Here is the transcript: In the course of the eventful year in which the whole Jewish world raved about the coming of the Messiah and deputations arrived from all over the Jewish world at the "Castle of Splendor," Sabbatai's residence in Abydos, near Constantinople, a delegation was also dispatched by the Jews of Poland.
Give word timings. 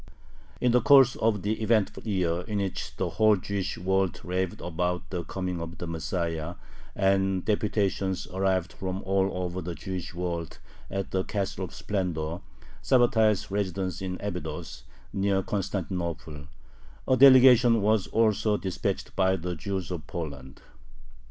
In 0.59 0.71
the 0.71 0.81
course 0.81 1.15
of 1.17 1.43
the 1.43 1.61
eventful 1.61 2.01
year 2.07 2.41
in 2.47 2.57
which 2.57 2.95
the 2.95 3.07
whole 3.07 3.35
Jewish 3.35 3.77
world 3.77 4.19
raved 4.23 4.59
about 4.59 5.07
the 5.11 5.23
coming 5.23 5.61
of 5.61 5.77
the 5.77 5.85
Messiah 5.85 6.55
and 6.95 7.45
deputations 7.45 8.25
arrived 8.33 8.73
from 8.73 9.03
all 9.03 9.29
over 9.31 9.61
the 9.61 9.75
Jewish 9.75 10.15
world 10.15 10.57
at 10.89 11.11
the 11.11 11.23
"Castle 11.23 11.65
of 11.65 11.71
Splendor," 11.75 12.39
Sabbatai's 12.81 13.51
residence 13.51 14.01
in 14.01 14.17
Abydos, 14.21 14.85
near 15.13 15.43
Constantinople, 15.43 16.47
a 17.07 17.15
delegation 17.15 17.79
was 17.83 18.07
also 18.07 18.57
dispatched 18.57 19.15
by 19.15 19.35
the 19.35 19.53
Jews 19.53 19.91
of 19.91 20.07
Poland. 20.07 20.63